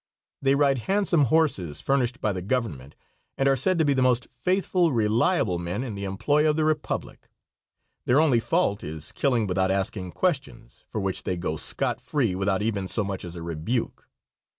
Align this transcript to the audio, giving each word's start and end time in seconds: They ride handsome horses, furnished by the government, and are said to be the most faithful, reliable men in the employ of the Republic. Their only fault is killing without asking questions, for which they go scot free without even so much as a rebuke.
They 0.41 0.55
ride 0.55 0.79
handsome 0.89 1.25
horses, 1.25 1.79
furnished 1.79 2.21
by 2.21 2.33
the 2.33 2.41
government, 2.41 2.95
and 3.37 3.47
are 3.47 3.55
said 3.55 3.77
to 3.77 3.85
be 3.85 3.93
the 3.93 4.01
most 4.01 4.27
faithful, 4.31 4.91
reliable 4.91 5.59
men 5.59 5.83
in 5.83 5.93
the 5.93 6.05
employ 6.05 6.49
of 6.49 6.55
the 6.55 6.65
Republic. 6.65 7.29
Their 8.05 8.19
only 8.19 8.39
fault 8.39 8.83
is 8.83 9.11
killing 9.11 9.45
without 9.45 9.69
asking 9.69 10.13
questions, 10.13 10.83
for 10.87 10.99
which 10.99 11.21
they 11.21 11.37
go 11.37 11.55
scot 11.55 12.01
free 12.01 12.33
without 12.33 12.63
even 12.63 12.87
so 12.87 13.03
much 13.03 13.23
as 13.23 13.35
a 13.35 13.43
rebuke. 13.43 14.09